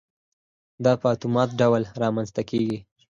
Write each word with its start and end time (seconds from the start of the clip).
دا 0.83 0.93
په 1.01 1.07
اتومات 1.15 1.49
ډول 1.61 1.83
رامنځته 2.03 2.41
کېږي. 2.49 2.77